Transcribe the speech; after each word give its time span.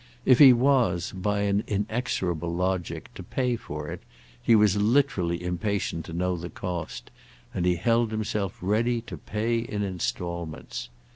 If 0.25 0.39
he 0.39 0.51
was 0.51 1.11
by 1.15 1.41
an 1.41 1.63
inexorable 1.67 2.51
logic 2.51 3.13
to 3.13 3.21
pay 3.21 3.55
for 3.55 3.87
it 3.91 4.01
he 4.41 4.55
was 4.55 4.75
literally 4.75 5.43
impatient 5.43 6.05
to 6.05 6.13
know 6.13 6.35
the 6.35 6.49
cost, 6.49 7.11
and 7.53 7.67
he 7.67 7.75
held 7.75 8.09
himself 8.09 8.57
ready 8.63 9.01
to 9.01 9.15
pay 9.15 9.59
in 9.59 9.83
instalments. 9.83 10.89